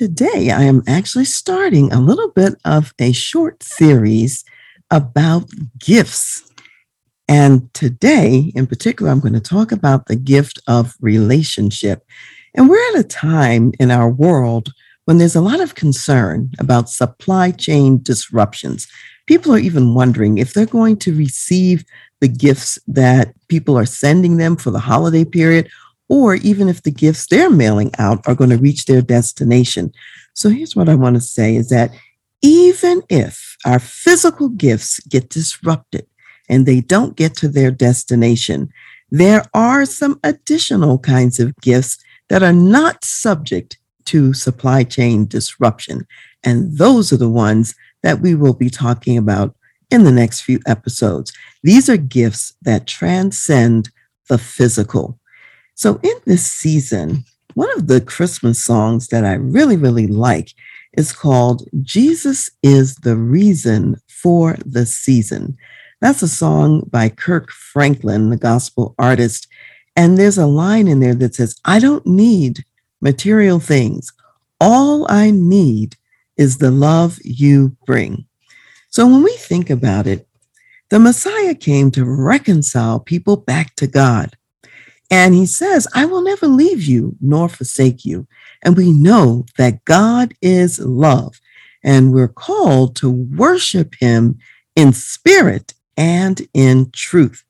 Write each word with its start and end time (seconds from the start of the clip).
Today, 0.00 0.50
I 0.50 0.62
am 0.62 0.82
actually 0.86 1.26
starting 1.26 1.92
a 1.92 2.00
little 2.00 2.30
bit 2.30 2.54
of 2.64 2.94
a 2.98 3.12
short 3.12 3.62
series 3.62 4.46
about 4.90 5.50
gifts. 5.78 6.50
And 7.28 7.70
today, 7.74 8.50
in 8.54 8.66
particular, 8.66 9.12
I'm 9.12 9.20
going 9.20 9.34
to 9.34 9.40
talk 9.40 9.72
about 9.72 10.06
the 10.06 10.16
gift 10.16 10.58
of 10.66 10.94
relationship. 11.02 12.02
And 12.54 12.66
we're 12.66 12.82
at 12.94 13.00
a 13.00 13.06
time 13.06 13.72
in 13.78 13.90
our 13.90 14.08
world 14.08 14.72
when 15.04 15.18
there's 15.18 15.36
a 15.36 15.42
lot 15.42 15.60
of 15.60 15.74
concern 15.74 16.50
about 16.58 16.88
supply 16.88 17.50
chain 17.50 18.02
disruptions. 18.02 18.88
People 19.26 19.52
are 19.52 19.58
even 19.58 19.92
wondering 19.92 20.38
if 20.38 20.54
they're 20.54 20.64
going 20.64 20.96
to 21.00 21.14
receive 21.14 21.84
the 22.22 22.28
gifts 22.28 22.78
that 22.86 23.34
people 23.48 23.76
are 23.76 23.84
sending 23.84 24.38
them 24.38 24.56
for 24.56 24.70
the 24.70 24.78
holiday 24.78 25.26
period, 25.26 25.68
or 26.10 26.34
even 26.34 26.68
if 26.68 26.82
the 26.82 26.90
gifts 26.90 27.28
they're 27.28 27.48
mailing 27.48 27.92
out 27.96 28.26
are 28.26 28.34
going 28.34 28.50
to 28.50 28.58
reach 28.58 28.84
their 28.84 29.00
destination. 29.00 29.92
So 30.34 30.50
here's 30.50 30.74
what 30.74 30.88
I 30.88 30.96
want 30.96 31.14
to 31.14 31.20
say 31.20 31.54
is 31.54 31.68
that 31.68 31.92
even 32.42 33.02
if 33.08 33.56
our 33.64 33.78
physical 33.78 34.48
gifts 34.48 34.98
get 35.06 35.30
disrupted 35.30 36.06
and 36.48 36.66
they 36.66 36.80
don't 36.80 37.16
get 37.16 37.36
to 37.36 37.48
their 37.48 37.70
destination, 37.70 38.70
there 39.10 39.44
are 39.54 39.86
some 39.86 40.18
additional 40.24 40.98
kinds 40.98 41.38
of 41.38 41.56
gifts 41.60 41.96
that 42.28 42.42
are 42.42 42.52
not 42.52 43.04
subject 43.04 43.78
to 44.06 44.34
supply 44.34 44.82
chain 44.82 45.26
disruption. 45.26 46.06
And 46.42 46.76
those 46.76 47.12
are 47.12 47.18
the 47.18 47.28
ones 47.28 47.76
that 48.02 48.20
we 48.20 48.34
will 48.34 48.54
be 48.54 48.70
talking 48.70 49.16
about 49.16 49.54
in 49.90 50.02
the 50.02 50.12
next 50.12 50.40
few 50.40 50.58
episodes. 50.66 51.32
These 51.62 51.88
are 51.88 51.96
gifts 51.96 52.52
that 52.62 52.88
transcend 52.88 53.90
the 54.28 54.38
physical. 54.38 55.19
So, 55.80 55.98
in 56.02 56.12
this 56.26 56.44
season, 56.44 57.24
one 57.54 57.70
of 57.74 57.86
the 57.86 58.02
Christmas 58.02 58.62
songs 58.62 59.08
that 59.08 59.24
I 59.24 59.32
really, 59.32 59.78
really 59.78 60.06
like 60.06 60.52
is 60.92 61.10
called 61.10 61.66
Jesus 61.80 62.50
is 62.62 62.96
the 62.96 63.16
Reason 63.16 63.96
for 64.06 64.58
the 64.66 64.84
Season. 64.84 65.56
That's 66.02 66.20
a 66.20 66.28
song 66.28 66.86
by 66.90 67.08
Kirk 67.08 67.50
Franklin, 67.50 68.28
the 68.28 68.36
gospel 68.36 68.94
artist. 68.98 69.48
And 69.96 70.18
there's 70.18 70.36
a 70.36 70.44
line 70.44 70.86
in 70.86 71.00
there 71.00 71.14
that 71.14 71.34
says, 71.34 71.58
I 71.64 71.78
don't 71.78 72.06
need 72.06 72.62
material 73.00 73.58
things. 73.58 74.12
All 74.60 75.10
I 75.10 75.30
need 75.30 75.96
is 76.36 76.58
the 76.58 76.70
love 76.70 77.18
you 77.24 77.74
bring. 77.86 78.26
So 78.90 79.06
when 79.06 79.22
we 79.22 79.32
think 79.32 79.70
about 79.70 80.06
it, 80.06 80.28
the 80.90 80.98
Messiah 80.98 81.54
came 81.54 81.90
to 81.92 82.04
reconcile 82.04 83.00
people 83.00 83.38
back 83.38 83.76
to 83.76 83.86
God. 83.86 84.36
And 85.10 85.34
he 85.34 85.46
says, 85.46 85.88
I 85.94 86.04
will 86.04 86.22
never 86.22 86.46
leave 86.46 86.84
you 86.84 87.16
nor 87.20 87.48
forsake 87.48 88.04
you. 88.04 88.28
And 88.62 88.76
we 88.76 88.92
know 88.92 89.44
that 89.58 89.84
God 89.84 90.34
is 90.40 90.78
love, 90.78 91.40
and 91.82 92.12
we're 92.12 92.28
called 92.28 92.94
to 92.96 93.10
worship 93.10 93.94
him 93.98 94.38
in 94.76 94.92
spirit 94.92 95.74
and 95.96 96.40
in 96.54 96.90
truth. 96.92 97.44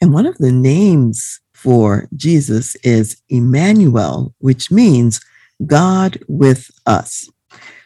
And 0.00 0.12
one 0.12 0.26
of 0.26 0.36
the 0.38 0.52
names 0.52 1.40
for 1.54 2.08
Jesus 2.14 2.74
is 2.76 3.22
Emmanuel, 3.30 4.34
which 4.38 4.70
means 4.70 5.20
God 5.66 6.18
with 6.28 6.70
us. 6.84 7.30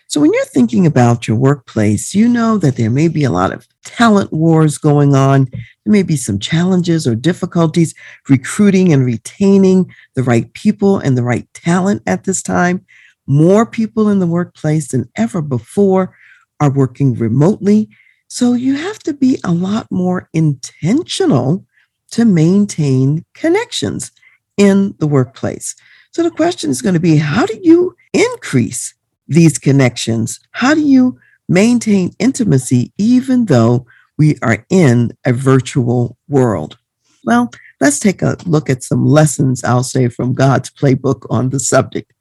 So 0.08 0.22
when 0.22 0.32
you're 0.32 0.44
thinking 0.46 0.86
about 0.86 1.28
your 1.28 1.36
workplace, 1.36 2.14
you 2.14 2.28
know 2.30 2.56
that 2.58 2.76
there 2.76 2.88
may 2.88 3.08
be 3.08 3.24
a 3.24 3.30
lot 3.30 3.52
of 3.52 3.68
talent 3.84 4.32
wars 4.32 4.78
going 4.78 5.14
on. 5.14 5.48
There 5.52 5.92
may 5.92 6.02
be 6.02 6.16
some 6.16 6.38
challenges 6.38 7.06
or 7.06 7.14
difficulties 7.14 7.94
recruiting 8.26 8.90
and 8.90 9.04
retaining 9.04 9.94
the 10.14 10.22
right 10.22 10.50
people 10.54 10.98
and 10.98 11.14
the 11.14 11.22
right 11.22 11.46
talent 11.52 12.02
at 12.06 12.24
this 12.24 12.42
time. 12.42 12.86
More 13.26 13.66
people 13.66 14.08
in 14.08 14.18
the 14.18 14.26
workplace 14.26 14.88
than 14.88 15.10
ever 15.16 15.42
before 15.42 16.16
are 16.58 16.70
working 16.70 17.12
remotely. 17.12 17.90
So 18.28 18.54
you 18.54 18.76
have 18.76 19.00
to 19.00 19.12
be 19.12 19.38
a 19.44 19.52
lot 19.52 19.88
more 19.90 20.30
intentional 20.32 21.66
to 22.12 22.24
maintain 22.24 23.26
connections 23.34 24.10
in 24.56 24.94
the 25.00 25.06
workplace. 25.06 25.76
So 26.12 26.22
the 26.22 26.30
question 26.30 26.70
is 26.70 26.80
going 26.80 26.94
to 26.94 27.00
be 27.00 27.18
how 27.18 27.44
do 27.44 27.60
you 27.62 27.94
increase 28.14 28.94
these 29.28 29.58
connections? 29.58 30.40
How 30.52 30.74
do 30.74 30.80
you 30.80 31.18
maintain 31.48 32.14
intimacy 32.18 32.92
even 32.98 33.46
though 33.46 33.86
we 34.16 34.36
are 34.42 34.64
in 34.70 35.12
a 35.24 35.32
virtual 35.32 36.16
world? 36.28 36.78
Well, 37.24 37.50
let's 37.80 37.98
take 37.98 38.22
a 38.22 38.36
look 38.46 38.68
at 38.68 38.82
some 38.82 39.06
lessons, 39.06 39.62
I'll 39.62 39.82
say, 39.82 40.08
from 40.08 40.32
God's 40.32 40.70
playbook 40.70 41.26
on 41.30 41.50
the 41.50 41.60
subject. 41.60 42.12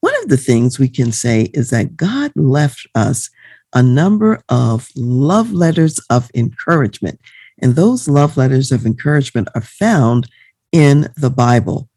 One 0.00 0.14
of 0.22 0.28
the 0.28 0.36
things 0.36 0.78
we 0.78 0.88
can 0.88 1.12
say 1.12 1.50
is 1.52 1.70
that 1.70 1.96
God 1.96 2.32
left 2.34 2.86
us 2.94 3.30
a 3.74 3.82
number 3.82 4.42
of 4.48 4.88
love 4.96 5.52
letters 5.52 6.00
of 6.10 6.30
encouragement. 6.34 7.20
And 7.62 7.76
those 7.76 8.08
love 8.08 8.36
letters 8.36 8.72
of 8.72 8.86
encouragement 8.86 9.48
are 9.54 9.60
found 9.60 10.28
in 10.72 11.08
the 11.16 11.30
Bible. 11.30 11.88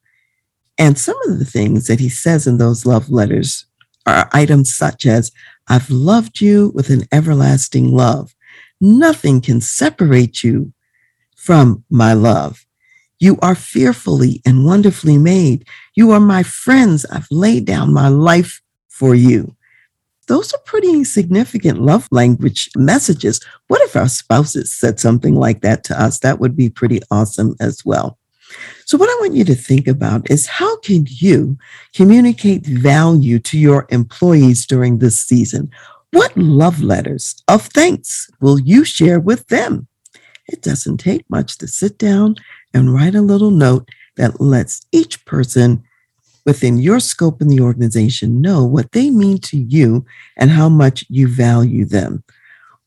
And 0.78 0.97
some 0.97 1.16
of 1.28 1.40
the 1.40 1.45
things 1.45 1.88
that 1.88 2.00
he 2.00 2.09
says 2.09 2.47
in 2.47 2.57
those 2.57 2.85
love 2.85 3.09
letters 3.09 3.66
are 4.05 4.29
items 4.33 4.75
such 4.75 5.05
as, 5.05 5.31
I've 5.67 5.89
loved 5.89 6.41
you 6.41 6.71
with 6.75 6.89
an 6.89 7.03
everlasting 7.11 7.91
love. 7.91 8.35
Nothing 8.81 9.39
can 9.41 9.61
separate 9.61 10.43
you 10.43 10.73
from 11.35 11.83
my 11.89 12.13
love. 12.13 12.65
You 13.19 13.37
are 13.41 13.55
fearfully 13.55 14.41
and 14.45 14.65
wonderfully 14.65 15.17
made. 15.17 15.65
You 15.95 16.11
are 16.11 16.19
my 16.19 16.43
friends. 16.43 17.05
I've 17.05 17.27
laid 17.31 17.65
down 17.65 17.93
my 17.93 18.09
life 18.09 18.61
for 18.89 19.15
you. 19.15 19.55
Those 20.27 20.53
are 20.53 20.59
pretty 20.65 21.03
significant 21.03 21.81
love 21.81 22.07
language 22.11 22.69
messages. 22.75 23.39
What 23.67 23.81
if 23.81 23.95
our 23.95 24.09
spouses 24.09 24.73
said 24.73 24.99
something 24.99 25.35
like 25.35 25.61
that 25.61 25.83
to 25.85 26.01
us? 26.01 26.19
That 26.19 26.39
would 26.39 26.55
be 26.55 26.69
pretty 26.69 27.01
awesome 27.11 27.55
as 27.59 27.85
well. 27.85 28.17
So, 28.85 28.97
what 28.97 29.09
I 29.09 29.21
want 29.21 29.35
you 29.35 29.43
to 29.45 29.55
think 29.55 29.87
about 29.87 30.29
is 30.29 30.47
how 30.47 30.77
can 30.77 31.05
you 31.09 31.57
communicate 31.93 32.65
value 32.65 33.39
to 33.39 33.57
your 33.57 33.87
employees 33.89 34.65
during 34.65 34.99
this 34.99 35.19
season? 35.19 35.71
What 36.11 36.35
love 36.37 36.81
letters 36.81 37.41
of 37.47 37.65
thanks 37.67 38.29
will 38.39 38.59
you 38.59 38.83
share 38.85 39.19
with 39.19 39.47
them? 39.47 39.87
It 40.47 40.61
doesn't 40.61 40.97
take 40.97 41.29
much 41.29 41.57
to 41.59 41.67
sit 41.67 41.97
down 41.97 42.35
and 42.73 42.93
write 42.93 43.15
a 43.15 43.21
little 43.21 43.51
note 43.51 43.89
that 44.17 44.41
lets 44.41 44.85
each 44.91 45.25
person 45.25 45.83
within 46.45 46.77
your 46.77 46.99
scope 46.99 47.41
in 47.41 47.47
the 47.47 47.61
organization 47.61 48.41
know 48.41 48.63
what 48.63 48.91
they 48.91 49.09
mean 49.09 49.37
to 49.39 49.57
you 49.57 50.05
and 50.37 50.51
how 50.51 50.69
much 50.69 51.05
you 51.09 51.27
value 51.27 51.85
them. 51.85 52.23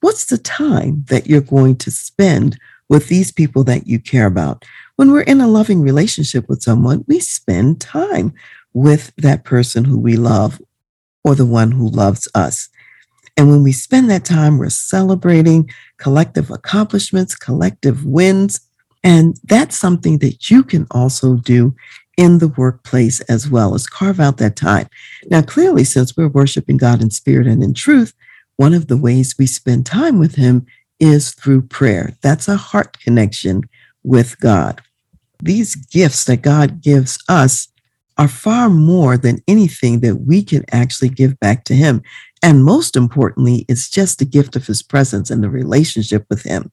What's 0.01 0.27
the 0.27 0.39
time 0.39 1.05
that 1.09 1.27
you're 1.27 1.41
going 1.41 1.77
to 1.77 1.91
spend 1.91 2.59
with 2.89 3.09
these 3.09 3.33
people 3.33 3.65
that 3.65 3.87
you 3.87 3.99
care 3.99 4.27
about? 4.27 4.65
When 4.97 5.13
we're 5.13 5.23
in 5.23 5.41
a 5.41 5.49
loving 5.49 5.83
relationship 5.83 6.49
with 6.49 6.63
someone, 6.63 7.05
we 7.07 7.21
spend 7.21 7.81
time 7.81 8.35
with 8.73 9.13
that 9.17 9.45
person 9.45 9.85
who 9.85 9.99
we 9.99 10.17
love 10.17 10.61
or 11.25 11.35
the 11.35 11.47
one 11.47 11.73
who 11.73 11.89
loves 11.89 12.29
us. 12.35 12.69
And 13.37 13.51
when 13.51 13.63
we 13.63 13.73
spend 13.73 14.11
that 14.11 14.25
time, 14.25 14.59
we're 14.59 14.71
celebrating 14.71 15.71
collective 15.99 16.51
accomplishments, 16.51 17.35
collective 17.35 18.05
wins. 18.05 18.61
And 19.05 19.37
that's 19.45 19.77
something 19.77 20.19
that 20.19 20.51
you 20.51 20.63
can 20.63 20.87
also 20.91 21.37
do 21.37 21.75
in 22.17 22.39
the 22.39 22.49
workplace 22.49 23.21
as 23.23 23.49
well 23.49 23.75
as 23.75 23.87
carve 23.87 24.21
out 24.21 24.39
that 24.39 24.57
time. 24.57 24.89
Now, 25.31 25.43
clearly, 25.43 25.85
since 25.85 26.17
we're 26.17 26.29
worshiping 26.29 26.79
God 26.79 27.03
in 27.03 27.11
spirit 27.11 27.47
and 27.47 27.63
in 27.63 27.75
truth, 27.75 28.15
one 28.57 28.73
of 28.73 28.89
the 28.89 28.97
ways 28.97 29.35
we 29.39 29.47
spend 29.47 29.85
time 29.85 30.19
with 30.19 30.37
Him 30.37 30.65
is 30.99 31.35
through 31.35 31.63
prayer. 31.63 32.17
That's 32.23 32.49
a 32.49 32.57
heart 32.57 32.99
connection 33.01 33.63
with 34.03 34.41
God. 34.41 34.81
These 35.43 35.75
gifts 35.75 36.25
that 36.25 36.43
God 36.43 36.81
gives 36.83 37.19
us 37.29 37.69
are 38.19 38.29
far 38.29 38.71
more 38.71 39.17
than 39.17 39.43
anything 39.47 40.01
that 40.01 40.17
we 40.23 40.43
can 40.43 40.65
actually 40.73 41.11
give 41.11 41.39
back 41.39 41.65
to 41.65 41.75
Him. 41.75 42.03
And 42.43 42.65
most 42.65 42.97
importantly, 42.97 43.67
it's 43.69 43.91
just 43.91 44.19
the 44.19 44.25
gift 44.25 44.57
of 44.57 44.67
His 44.67 44.83
presence 44.83 45.31
and 45.31 45.43
the 45.43 45.51
relationship 45.51 46.25
with 46.31 46.43
Him. 46.43 46.73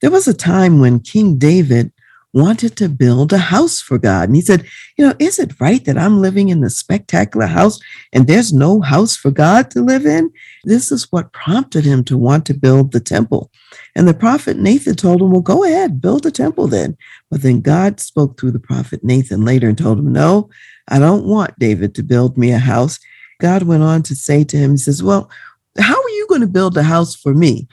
There 0.00 0.10
was 0.10 0.28
a 0.28 0.34
time 0.34 0.80
when 0.80 1.00
King 1.00 1.36
David 1.36 1.92
wanted 2.34 2.76
to 2.76 2.88
build 2.88 3.32
a 3.32 3.38
house 3.38 3.80
for 3.80 3.96
God. 3.96 4.28
And 4.28 4.36
he 4.36 4.42
said, 4.42 4.66
You 4.98 5.06
know, 5.06 5.14
is 5.18 5.38
it 5.38 5.58
right 5.60 5.82
that 5.84 5.96
I'm 5.96 6.20
living 6.20 6.48
in 6.48 6.60
this 6.60 6.76
spectacular 6.76 7.46
house 7.46 7.78
and 8.12 8.26
there's 8.26 8.52
no 8.52 8.80
house 8.80 9.16
for 9.16 9.30
God 9.30 9.70
to 9.70 9.80
live 9.80 10.04
in? 10.04 10.30
This 10.64 10.90
is 10.90 11.10
what 11.10 11.32
prompted 11.32 11.84
him 11.84 12.04
to 12.04 12.18
want 12.18 12.44
to 12.46 12.54
build 12.54 12.92
the 12.92 13.00
temple. 13.00 13.50
And 13.96 14.08
the 14.08 14.14
prophet 14.14 14.56
Nathan 14.58 14.96
told 14.96 15.22
him, 15.22 15.30
Well, 15.30 15.40
go 15.40 15.64
ahead, 15.64 16.00
build 16.00 16.26
a 16.26 16.30
temple 16.30 16.66
then. 16.66 16.96
But 17.30 17.42
then 17.42 17.60
God 17.60 18.00
spoke 18.00 18.38
through 18.38 18.50
the 18.50 18.58
prophet 18.58 19.04
Nathan 19.04 19.44
later 19.44 19.68
and 19.68 19.78
told 19.78 19.98
him, 19.98 20.12
No, 20.12 20.50
I 20.88 20.98
don't 20.98 21.24
want 21.24 21.58
David 21.58 21.94
to 21.94 22.02
build 22.02 22.36
me 22.36 22.50
a 22.50 22.58
house. 22.58 22.98
God 23.40 23.62
went 23.62 23.82
on 23.82 24.02
to 24.02 24.14
say 24.14 24.44
to 24.44 24.56
him, 24.56 24.72
He 24.72 24.78
says, 24.78 25.02
Well, 25.02 25.30
how 25.78 26.00
are 26.00 26.10
you 26.10 26.26
going 26.28 26.40
to 26.40 26.46
build 26.46 26.76
a 26.76 26.82
house 26.82 27.14
for 27.14 27.32
me? 27.34 27.68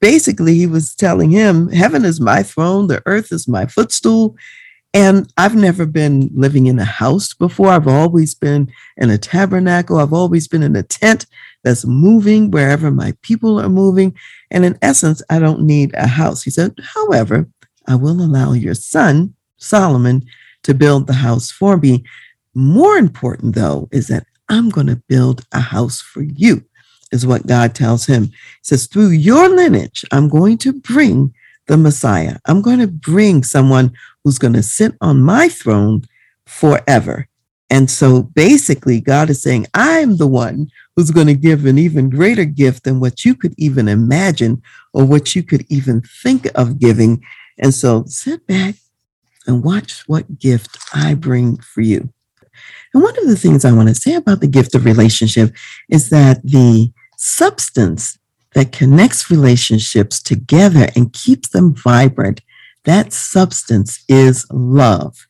Basically 0.00 0.54
he 0.54 0.66
was 0.66 0.94
telling 0.94 1.30
him 1.30 1.68
heaven 1.70 2.04
is 2.04 2.20
my 2.20 2.42
throne 2.42 2.86
the 2.86 3.02
earth 3.06 3.32
is 3.32 3.46
my 3.46 3.66
footstool 3.66 4.36
and 4.96 5.30
i've 5.36 5.54
never 5.54 5.84
been 5.84 6.30
living 6.34 6.66
in 6.66 6.78
a 6.78 6.84
house 6.84 7.34
before. 7.34 7.68
I've 7.68 7.86
always 7.86 8.34
been 8.34 8.72
in 8.96 9.10
a 9.10 9.18
tabernacle. 9.18 9.98
I've 9.98 10.14
always 10.14 10.48
been 10.48 10.62
in 10.62 10.74
a 10.74 10.82
tent 10.82 11.26
that's 11.62 11.84
moving 11.84 12.50
wherever 12.50 12.90
my 12.90 13.12
people 13.20 13.60
are 13.60 13.68
moving. 13.68 14.16
And 14.50 14.64
in 14.64 14.78
essence 14.80 15.22
i 15.28 15.38
don't 15.38 15.60
need 15.60 15.92
a 15.94 16.06
house. 16.06 16.42
He 16.42 16.50
said 16.50 16.74
however 16.94 17.46
i 17.86 17.94
will 17.94 18.20
allow 18.22 18.52
your 18.52 18.74
son 18.74 19.34
solomon 19.58 20.24
to 20.62 20.72
build 20.72 21.06
the 21.06 21.12
house 21.12 21.50
for 21.50 21.76
me. 21.76 22.04
More 22.54 22.96
important 22.96 23.54
though 23.54 23.88
is 23.92 24.08
that 24.08 24.26
i'm 24.48 24.70
going 24.70 24.86
to 24.86 25.02
build 25.08 25.44
a 25.52 25.60
house 25.60 26.00
for 26.00 26.22
you 26.22 26.64
is 27.12 27.26
what 27.26 27.46
God 27.46 27.74
tells 27.74 28.06
him. 28.06 28.26
He 28.26 28.32
says, 28.62 28.86
Through 28.86 29.10
your 29.10 29.48
lineage, 29.48 30.04
I'm 30.10 30.28
going 30.28 30.58
to 30.58 30.72
bring 30.72 31.34
the 31.66 31.76
Messiah. 31.76 32.38
I'm 32.46 32.62
going 32.62 32.78
to 32.78 32.86
bring 32.86 33.42
someone 33.42 33.92
who's 34.24 34.38
going 34.38 34.54
to 34.54 34.62
sit 34.62 34.94
on 35.00 35.20
my 35.20 35.48
throne 35.48 36.04
forever. 36.46 37.28
And 37.68 37.90
so 37.90 38.22
basically, 38.22 39.00
God 39.00 39.28
is 39.28 39.42
saying, 39.42 39.66
I'm 39.74 40.18
the 40.18 40.26
one 40.26 40.68
who's 40.94 41.10
going 41.10 41.26
to 41.26 41.34
give 41.34 41.66
an 41.66 41.78
even 41.78 42.10
greater 42.10 42.44
gift 42.44 42.84
than 42.84 43.00
what 43.00 43.24
you 43.24 43.34
could 43.34 43.54
even 43.58 43.88
imagine 43.88 44.62
or 44.92 45.04
what 45.04 45.34
you 45.34 45.42
could 45.42 45.66
even 45.68 46.00
think 46.22 46.48
of 46.54 46.78
giving. 46.78 47.24
And 47.58 47.74
so 47.74 48.04
sit 48.06 48.46
back 48.46 48.76
and 49.48 49.64
watch 49.64 50.04
what 50.06 50.38
gift 50.38 50.78
I 50.94 51.14
bring 51.14 51.58
for 51.58 51.80
you. 51.80 52.08
And 52.94 53.02
one 53.02 53.18
of 53.18 53.26
the 53.26 53.36
things 53.36 53.64
I 53.64 53.72
want 53.72 53.88
to 53.88 53.94
say 53.94 54.14
about 54.14 54.40
the 54.40 54.46
gift 54.46 54.74
of 54.74 54.84
relationship 54.84 55.52
is 55.90 56.08
that 56.10 56.40
the 56.44 56.92
substance 57.16 58.18
that 58.54 58.72
connects 58.72 59.30
relationships 59.30 60.22
together 60.22 60.88
and 60.96 61.12
keeps 61.12 61.50
them 61.50 61.74
vibrant, 61.74 62.40
that 62.84 63.12
substance 63.12 64.02
is 64.08 64.46
love. 64.50 65.26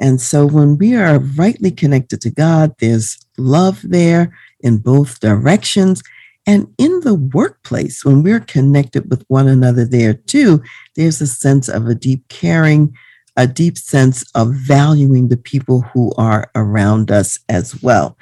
And 0.00 0.20
so 0.20 0.46
when 0.46 0.76
we 0.76 0.94
are 0.94 1.18
rightly 1.18 1.70
connected 1.70 2.20
to 2.22 2.30
God, 2.30 2.74
there's 2.80 3.18
love 3.38 3.80
there 3.82 4.36
in 4.60 4.78
both 4.78 5.20
directions. 5.20 6.02
And 6.46 6.72
in 6.78 7.00
the 7.00 7.14
workplace, 7.14 8.04
when 8.04 8.22
we're 8.22 8.40
connected 8.40 9.10
with 9.10 9.24
one 9.28 9.48
another 9.48 9.84
there 9.84 10.14
too, 10.14 10.62
there's 10.96 11.20
a 11.20 11.26
sense 11.26 11.68
of 11.68 11.86
a 11.86 11.94
deep 11.94 12.28
caring, 12.28 12.94
a 13.36 13.46
deep 13.46 13.78
sense 13.78 14.24
of 14.34 14.54
valuing 14.54 15.28
the 15.28 15.36
people 15.36 15.82
who 15.92 16.12
are 16.16 16.50
around 16.54 17.10
us 17.10 17.38
as 17.48 17.82
well. 17.82 18.16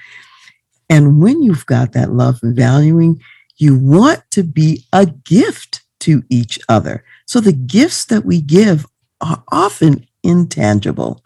And 0.89 1.21
when 1.21 1.43
you've 1.43 1.67
got 1.67 1.93
that 1.93 2.13
love 2.13 2.41
and 2.43 2.55
valuing, 2.55 3.21
you 3.57 3.79
want 3.79 4.23
to 4.33 4.43
be 4.43 4.85
a 4.93 5.07
gift 5.07 5.83
to 6.01 6.23
each 6.29 6.59
other. 6.69 7.05
So 7.27 7.41
the 7.41 7.53
gifts 7.53 8.05
that 8.07 8.25
we 8.25 8.41
give 8.41 8.87
are 9.21 9.43
often 9.51 10.07
intangible. 10.23 11.23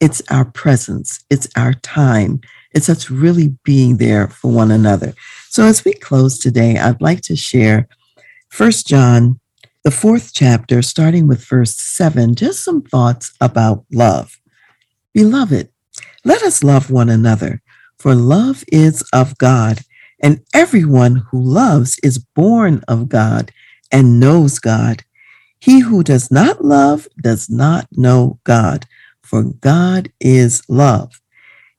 It's 0.00 0.22
our 0.30 0.44
presence, 0.44 1.24
it's 1.30 1.48
our 1.56 1.74
time, 1.74 2.40
it's 2.72 2.88
us 2.88 3.10
really 3.10 3.56
being 3.62 3.98
there 3.98 4.28
for 4.28 4.50
one 4.50 4.70
another. 4.70 5.14
So 5.48 5.64
as 5.64 5.84
we 5.84 5.92
close 5.92 6.38
today, 6.38 6.78
I'd 6.78 7.00
like 7.00 7.20
to 7.22 7.36
share 7.36 7.88
First 8.48 8.86
John, 8.86 9.38
the 9.84 9.90
fourth 9.90 10.32
chapter, 10.34 10.82
starting 10.82 11.26
with 11.26 11.44
verse 11.44 11.74
7, 11.74 12.34
just 12.34 12.64
some 12.64 12.82
thoughts 12.82 13.32
about 13.40 13.84
love. 13.92 14.38
Beloved, 15.14 15.68
let 16.24 16.42
us 16.42 16.62
love 16.62 16.90
one 16.90 17.08
another 17.08 17.61
for 18.02 18.16
love 18.16 18.64
is 18.72 19.00
of 19.12 19.38
God, 19.38 19.82
and 20.20 20.40
everyone 20.52 21.22
who 21.30 21.40
loves 21.40 22.00
is 22.02 22.18
born 22.18 22.82
of 22.88 23.08
God 23.08 23.52
and 23.92 24.18
knows 24.18 24.58
God. 24.58 25.04
He 25.60 25.78
who 25.78 26.02
does 26.02 26.28
not 26.28 26.64
love 26.64 27.06
does 27.22 27.48
not 27.48 27.86
know 27.92 28.40
God, 28.42 28.86
for 29.22 29.44
God 29.44 30.10
is 30.20 30.64
love. 30.68 31.20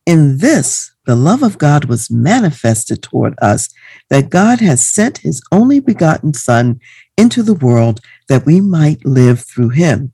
In 0.05 0.37
this, 0.37 0.93
the 1.05 1.17
love 1.17 1.43
of 1.43 1.57
God 1.57 1.85
was 1.85 2.09
manifested 2.09 3.03
toward 3.03 3.35
us, 3.41 3.67
that 4.09 4.29
God 4.29 4.61
has 4.61 4.87
sent 4.87 5.17
his 5.17 5.41
only 5.51 5.81
begotten 5.81 6.33
Son 6.33 6.79
into 7.17 7.43
the 7.43 7.53
world 7.53 7.99
that 8.29 8.45
we 8.45 8.61
might 8.61 9.05
live 9.05 9.41
through 9.41 9.71
him. 9.71 10.13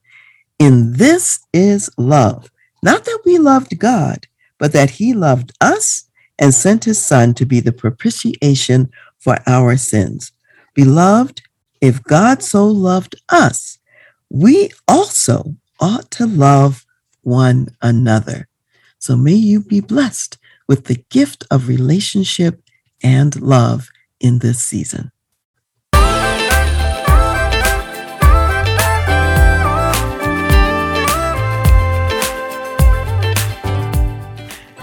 In 0.57 0.94
this 0.94 1.39
is 1.53 1.88
love, 2.00 2.50
not 2.81 3.06
that 3.06 3.21
we 3.25 3.38
loved 3.38 3.77
God, 3.77 4.25
but 4.59 4.73
that 4.73 4.91
he 4.91 5.13
loved 5.13 5.51
us 5.59 6.03
and 6.38 6.53
sent 6.53 6.85
his 6.85 7.03
son 7.03 7.33
to 7.33 7.45
be 7.45 7.59
the 7.59 7.71
propitiation 7.71 8.91
for 9.17 9.38
our 9.47 9.75
sins. 9.75 10.31
Beloved, 10.75 11.41
if 11.81 12.03
God 12.03 12.44
so 12.44 12.67
loved 12.67 13.15
us, 13.29 13.79
we 14.29 14.69
also 14.88 15.56
ought 15.79 16.11
to 16.11 16.27
love 16.27 16.85
one 17.21 17.69
another. 17.81 18.47
So 19.00 19.15
may 19.15 19.33
you 19.33 19.61
be 19.61 19.79
blessed 19.79 20.38
with 20.67 20.85
the 20.85 21.03
gift 21.09 21.45
of 21.50 21.67
relationship 21.67 22.61
and 23.01 23.41
love 23.41 23.89
in 24.19 24.39
this 24.39 24.61
season. 24.61 25.11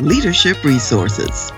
leadership 0.00 0.64
resources. 0.64 1.52